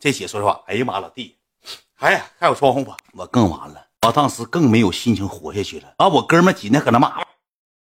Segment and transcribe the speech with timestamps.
[0.00, 1.34] 这姐说实话，哎呀妈，老弟，
[1.98, 5.92] 哎呀，开我窗户吧，我更完了，我当时更没有心情活下去了。
[5.98, 7.14] 完，我哥们几天搁那骂，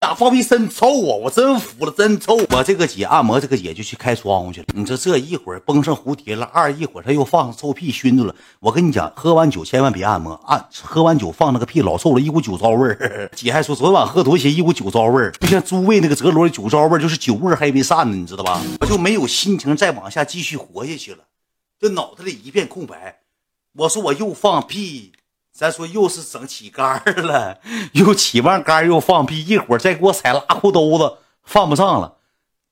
[0.00, 1.16] 咋放屁真臭啊！
[1.24, 2.36] 我真服了，真臭。
[2.50, 4.66] 我这个姐按摩，这个姐就去开窗户去了。
[4.74, 8.32] 你说这一会儿绷上蝴蝶了，二一会儿他又放臭屁熏住了。
[8.60, 13.28] 我跟你讲，喝完酒千万别按摩，按喝完酒放那个屁老臭了，一股酒糟味儿。
[13.34, 18.62] 姐还说昨晚喝多些，一股酒糟味儿，就像猪喂那个折罗的酒糟味儿，就是酒味儿还没散呢，你知道吧？
[18.80, 21.24] 我就没有心情再往下继续活下去了。
[21.78, 23.20] 这脑袋里一片空白，
[23.72, 25.12] 我说我又放屁，
[25.52, 27.60] 咱说又是整起杆了，
[27.92, 32.16] 又起完杆又放屁，一会儿再给我踩拉裤兜子，放不上了。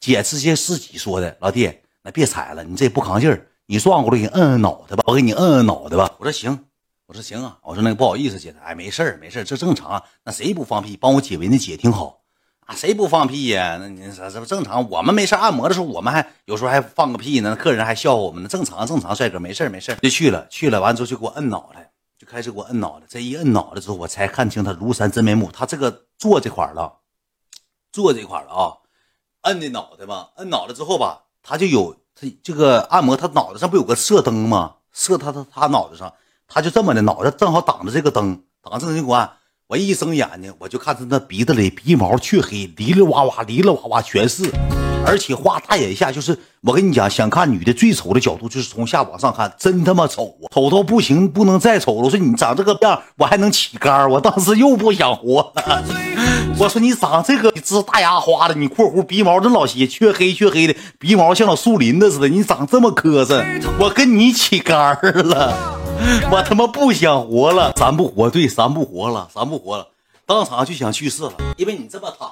[0.00, 6.12] 姐直接自己说的，老弟，那别踩了，你这不扛劲儿，你转过来给摁摁脑袋吧，我给你摁摁脑袋吧。
[6.18, 6.66] 我说行，
[7.06, 10.96] 我说行啊，我说那个不好意思姐，哎，没事儿没事儿，这正常，那谁不放屁？
[10.96, 12.22] 帮我解围那姐挺好。
[12.66, 13.78] 啊，谁不放屁呀？
[13.80, 14.90] 那你这这不正常？
[14.90, 18.48] 我们没事按摩的时候，我们还有时候还放个屁呢，客人还笑话我们呢。
[18.48, 20.80] 正常正常，帅哥没事没事就去了去了。
[20.80, 23.06] 完之后就给我摁脑袋，就开始给我摁脑袋。
[23.08, 25.48] 这一摁脑袋之后，我才看清他庐山真面目。
[25.52, 26.92] 他这个坐这块了，
[27.92, 28.72] 坐这块了啊，
[29.42, 30.30] 摁的脑袋吧。
[30.38, 34.74] 摁脑袋之后吧，他就有他这个按摩，他脑袋上不有个射灯吗？
[34.92, 36.12] 射他他他脑袋上，
[36.48, 39.20] 他就这么的脑袋正好挡着这个灯，挡着这个灯管。
[39.20, 39.30] 我
[39.68, 44.44] 我一睁眼睛，我就看他那鼻子里鼻毛黢黑，哩哩哇哇，哩哩哇哇全是，
[45.06, 51.98] 而且画大眼下，就是我跟你讲，想看女的最丑的角度，就是从下往上看，真他妈丑啊，丑到不行，不能再丑了。
[52.02, 55.84] 我说你长这个样，我还能起杆我当时又不想活了。
[56.58, 65.76] 我说你长这个，你这大牙花的，你括弧鼻毛这老些，黢黑黢黑的鼻毛像老树林子似的，你长这么磕碜，我跟你起杆了。
[66.30, 69.86] 我他妈不想活了，咱不活，对，咱不活了，咱不活了，
[70.26, 71.32] 当场就想去世了。
[71.56, 72.30] 因为你这么躺，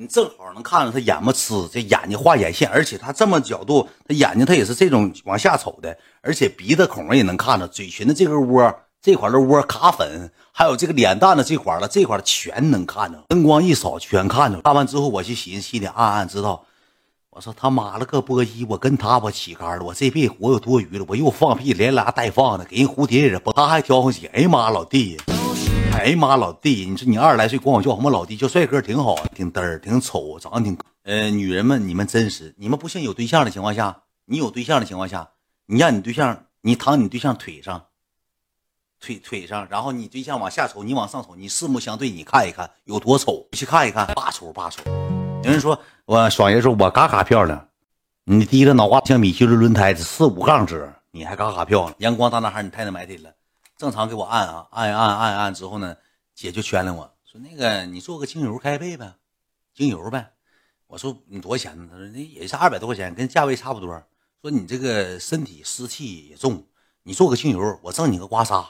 [0.00, 14.60] 你正好能看着他眼巴呲，这眼睛画眼线，而且他这么角度，他眼睛他也是这种往下瞅的，而且鼻子孔也能看着，嘴唇的这个窝这块的窝卡粉，还有这个脸蛋的这块了，这块全能看着，灯光一扫全看着。
[14.60, 16.64] 看完之后，我就寻思，心里暗暗知道。
[17.30, 18.64] 我说他妈了个波鸡！
[18.68, 24.26] 我跟他我起杆了，我这辈子活有多余了，我又放屁连拉带放的，给人蝴蝶也不，他还挑上去。
[24.28, 25.16] 哎呀妈，老弟！
[25.98, 26.86] 哎呀妈，老弟！
[26.88, 28.36] 你说你二十来岁管我叫什么老弟？
[28.36, 30.78] 叫帅哥挺好，挺嘚儿，挺丑，长得挺……
[31.02, 35.28] 呃，女人们你们真实，你们不信有对象的情况下，你有对象的情况下，
[35.66, 37.86] 你让你对象你躺你对象腿上，
[39.00, 44.82] 腿腿上，然后你对象往下瞅，你往上瞅，你四目相对，你看一看有多丑，去看一看，拔丑拔丑。
[45.42, 45.78] 有人说。
[46.06, 47.68] 我爽爷说：“我嘎嘎漂亮，
[48.24, 51.94] 你提着脑瓜像米其林轮胎四五杠折，你还嘎嘎漂亮。
[51.98, 53.30] 阳光大男孩，你太能埋汰了。
[53.78, 55.96] 正常给我按啊，按按按按之后呢，
[56.34, 59.14] 姐就圈了我说：那个你做个精油开背呗，
[59.72, 60.32] 精油呗。
[60.88, 61.88] 我说你多少钱呢？
[61.90, 63.88] 他说那也是二百多块钱，跟价位差不多。
[64.42, 66.66] 说你这个身体湿气也重，
[67.04, 68.66] 你做个精油，我赠你个刮痧。”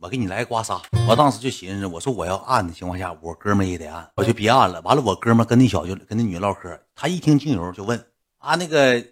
[0.00, 4.80] 我给你来刮痧，我当时就寻思，我说我要按的情况下，我哥们也得按，我就别按了。
[4.82, 7.98] 完了，我哥们跟那小就跟那女唠嗑，他一听精油就问
[8.38, 9.04] 啊，那个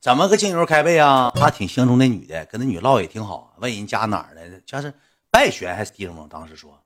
[0.00, 1.32] 怎么个精油开背啊？
[1.34, 3.54] 他挺相中那女的，跟那女唠也挺好。
[3.58, 4.92] 问人家哪儿的，家是
[5.30, 6.28] 拜泉还是地方？
[6.28, 6.78] 当时说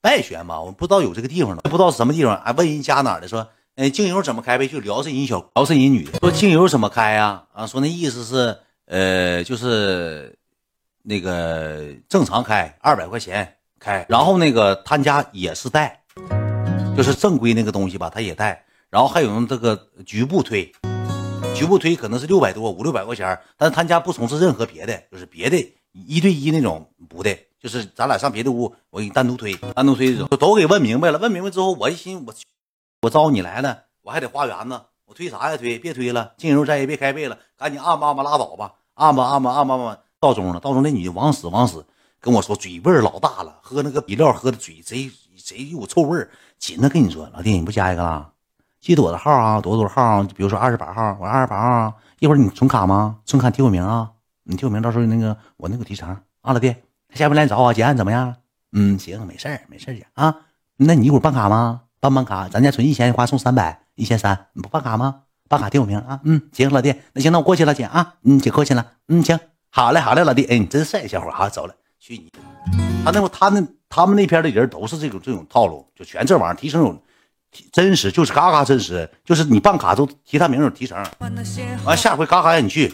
[0.00, 2.40] 拜泉吧，我不知道有这个地方了，不知道是什么地方。
[2.42, 4.68] 还问人家哪儿的，说哎，精油怎么开背？
[4.68, 7.44] 就聊这人小，聊这人女的，说精油怎么开呀？
[7.52, 10.38] 啊，说那意思是呃，就是。
[11.06, 16.02] 那个正常开二百块钱开，然后那个他家也是带，
[16.96, 20.72] 就是正规那个东西吧，他也带，然后还有用这个局部推，
[21.52, 25.56] 局部推可能是六百多五六百块钱，但是他家不从事任何别的，就是别的
[25.92, 32.34] 一对一那种不的，就是咱俩上别的屋，我给你单独推，单独推都给问明白了，问明白之后，我一寻我
[33.02, 35.78] 我招你来了，我还得花园子，我推啥呀推？
[35.78, 39.98] 别推了，精油再也别开背了，赶紧按吧按吧拉倒吧，按吧按吧按吧按吧。
[40.20, 41.84] 到中了，到中那女的往死往死
[42.20, 46.30] 跟我说，嘴味儿老大了，喝那个饮料喝的嘴贼贼有臭味儿。
[46.58, 48.32] 紧的跟你说，老弟你不加一个了？
[48.84, 50.22] 记得我的号啊，多少多少号？
[50.36, 51.94] 比如说二十八号，我二十八号。
[52.18, 53.16] 一会儿你存卡吗？
[53.24, 54.10] 存卡提我名啊，
[54.42, 56.06] 你提我名，到时候那个我那个提成
[56.42, 56.76] 啊，老弟，
[57.14, 58.36] 下回来找我结案怎么样？
[58.72, 60.36] 嗯，行，没事儿，没事儿啊。
[60.76, 61.80] 那你一会儿办卡吗？
[61.98, 65.22] 办办卡，咱家存一千的话送三百，一千三，你不办卡吗？
[65.48, 66.20] 办卡提我名啊。
[66.24, 68.16] 嗯，行，老弟，那行，那我过去了，姐啊。
[68.24, 68.86] 嗯，姐过去了。
[69.08, 69.40] 嗯，行。
[69.70, 72.30] 好嘞，好嘞，老弟，哎，你真帅，小伙好，走了，去你！
[73.02, 77.02] 他那他那他们那边的人都是这种这种套路，就全这玩意儿提成有
[77.72, 81.04] 真实，就是嘎嘎真实，就是你办卡都提他名有提成，
[81.84, 82.92] 完下回嘎嘎让你去，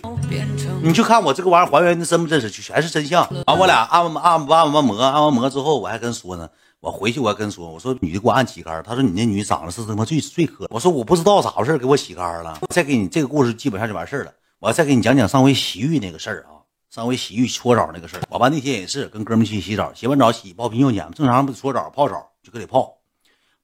[0.83, 3.27] 你就看我这个玩意儿还原的真不真实，全是真相。
[3.47, 6.49] 完我俩按完按按完摩，按完摩之后，我还跟说呢，
[6.81, 16.61] 我回去我还跟说，我说女的给我按起杆，他说你那女长得是他妈最最磕，我说我不知道咋回事给我起杆了，再给你这个故事基本上就完事了，我再给你讲讲上回洗浴那个事儿啊。
[16.91, 22.93] 上回洗浴搓澡那个事儿，我爸那天也是跟哥们去洗澡，洗完澡洗泡啤酒撵，正常不得搓澡泡澡就搁里泡，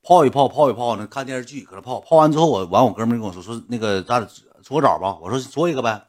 [0.06, 4.28] 泡一泡泡一泡呢，看电视剧搁那泡，泡完之后我完我哥们跟我说说那个咱俩
[4.62, 6.00] 搓澡吧，我说搓一个呗，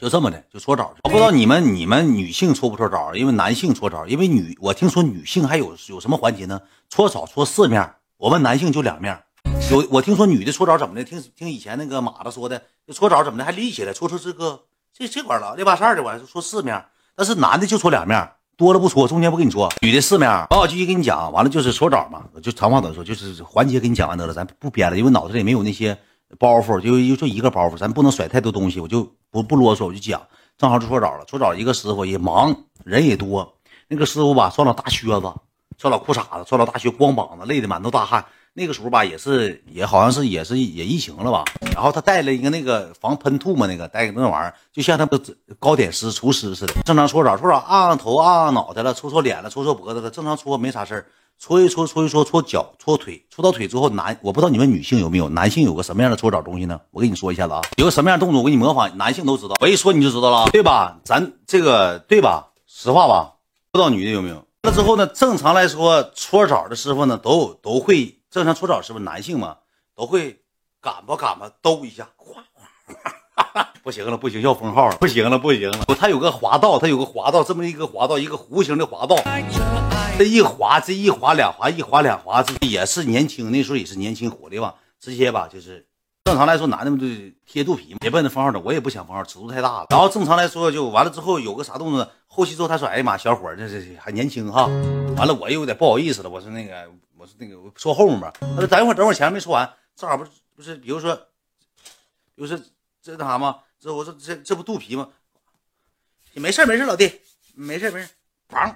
[0.00, 0.92] 就这么的就搓澡。
[1.04, 6.60] 我不知道你们你们女性搓不搓澡，因为男性搓澡，因为女我听说女性还有有什么环节呢？
[6.90, 9.16] 搓澡搓四面，我们男性就两面。
[9.70, 11.04] 有我听说女的搓澡怎么的？
[11.04, 12.60] 听听以前那个马子说的，
[12.92, 14.62] 搓澡怎么的还立起来搓搓这个。
[14.92, 19.72] 这这块了，这把扇的玩意儿搓四面，但是男的就搓两面，多了不说，中间不跟你说。
[19.82, 25.96] 女的四面，完我继续跟你讲，完了就是搓澡嘛，就长话短说，就是环节给你讲完得了，咱不编了，因为脑子里没有那些
[26.40, 30.20] 包袱，就就就一个包袱，咱不能甩太多东西，我就不不啰嗦，我就讲。
[30.56, 32.52] 正好就搓澡了，搓澡一个师傅也忙，
[32.84, 33.54] 人也多，
[33.86, 35.32] 那个师傅吧穿老大靴子，
[35.78, 38.24] 穿老裤衩子，穿老大靴，光膀子，累的满头大汗。
[38.58, 45.20] 那个时候吧，也是也好像是也是也疫情了吧，然后他带了一个那个防喷吐嘛，那个带个那玩意儿，就像他们
[45.60, 51.06] 糕点师、厨师似的，正常搓澡，搓澡按按头、按按脑袋了，搓搓脸了，搓搓脖子了，正常搓没啥事儿，
[51.38, 56.80] 搓一搓、搓一搓、搓脚、搓腿，搓到腿之后，男我不知道你们女性有没有，男性有个什么样的搓澡东西呢？
[56.90, 60.98] 我跟你说一下子啊，有个什么样的动作，我给你模仿，男性都知道，我一说你就知道了，对吧？
[61.04, 62.48] 咱这个对吧？
[62.66, 63.34] 实话吧，
[63.70, 64.44] 不知道女的有没有？
[64.62, 65.06] 那之后呢？
[65.06, 68.17] 正常来说，搓澡的师傅呢，都都会。
[68.38, 69.56] 正常搓澡是不是男性嘛
[69.96, 70.40] 都会
[70.80, 72.40] 赶吧赶吧兜一下， 哗
[73.34, 75.84] 哗，不行了不行要封号了，不行了不行了。
[75.98, 79.16] 他有个滑道，他有个滑道，这么一个滑道，一个弧形的滑道，
[80.16, 85.84] 这一滑这一滑两滑一滑两滑，这也是年轻那时候也是年轻活的吧，直接吧就是
[86.22, 87.06] 正常来说男的们就
[87.44, 89.86] 贴肚皮嘛，别奔那封号的，我也不想封号，尺度太大了。
[89.90, 94.66] 然后正常来说就完了之后有个啥动作，后期之后他说哎呀妈小伙这这还年轻哈，
[95.16, 96.88] 完了我又有点不好意思了，我说那个。
[97.18, 101.16] 我是那个我说后面吧，他说等一会儿，等会儿钱没说完，正好不是不是，比如说，
[102.36, 102.56] 比如说
[103.02, 103.56] 这那啥吗？
[103.80, 105.08] 这我说这这不肚皮吗？
[106.34, 107.20] 没事没事老弟，
[107.56, 108.08] 没事没事，
[108.48, 108.72] 梆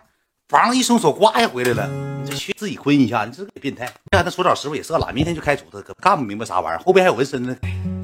[0.48, 1.88] 梆一松手，呱一下回来了。
[2.20, 3.86] 你这去自己坤一下，你这个变态。
[4.10, 6.82] 看他搓澡师傅也色懒，明天就开除他，可干不明白啥玩意儿。
[6.82, 7.56] 后边还有纹身呢，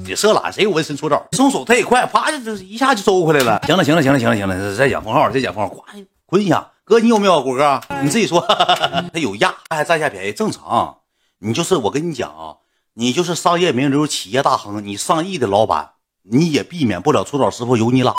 [0.05, 1.27] 也色懒，谁有纹身搓澡？
[1.33, 3.61] 松手他也快，啪就一下就收回来了。
[3.65, 5.83] 行了行了行了行了行了，再讲封号，再讲封号，呱
[6.25, 6.71] 坤一下。
[6.89, 7.79] 哥，你有没有果哥？
[8.01, 8.41] 你自己说，
[9.13, 10.97] 他有压，他还占下便宜，正常。
[11.37, 12.57] 你就是我跟你讲啊，
[12.95, 15.91] 你就是商业名流、企业大亨，你上亿的老板，
[16.23, 18.15] 你也避免不了搓澡师傅有你懒。